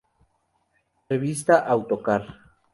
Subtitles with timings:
[1.11, 2.23] Revista Autocar.